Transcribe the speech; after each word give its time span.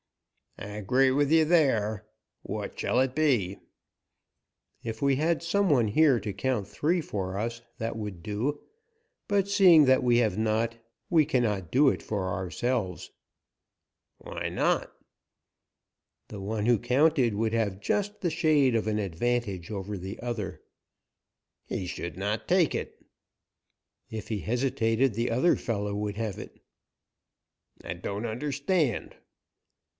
"I 0.57 0.65
agree 0.67 1.11
with 1.11 1.31
you 1.31 1.45
there. 1.45 2.07
What 2.41 2.77
shall 2.77 2.99
it 2.99 3.15
be?" 3.15 3.59
"If 4.83 5.01
we 5.01 5.15
had 5.15 5.41
some 5.43 5.69
one 5.69 5.87
here 5.89 6.19
to 6.19 6.33
count 6.33 6.67
three 6.67 7.01
for 7.01 7.37
us, 7.37 7.61
that 7.77 7.95
would 7.95 8.21
do, 8.23 8.59
but 9.27 9.47
seeing 9.47 9.85
that 9.85 10.03
we 10.03 10.17
have 10.17 10.37
not, 10.37 10.77
we 11.09 11.23
cannot 11.25 11.71
do 11.71 11.89
it 11.89 12.01
for 12.01 12.27
ourselves." 12.29 13.11
"Why 14.17 14.49
not?" 14.49 14.91
"The 16.29 16.41
one 16.41 16.65
who 16.65 16.79
counted 16.79 17.35
would 17.35 17.53
have 17.53 17.79
just 17.79 18.21
the 18.21 18.31
shade 18.31 18.75
of 18.75 18.87
an 18.87 18.99
advantage 18.99 19.69
over 19.71 19.97
the 19.97 20.19
other." 20.19 20.61
"He 21.65 21.85
should 21.85 22.17
not 22.17 22.47
take 22.47 22.73
it." 22.75 23.01
"If 24.09 24.27
he 24.27 24.39
hesitated, 24.39 25.13
the 25.13 25.29
other 25.29 25.55
fellow 25.55 25.95
would 25.95 26.17
have 26.17 26.37
it." 26.39 26.59
"I 27.83 27.93
don't 27.93 28.25
understand." 28.25 29.15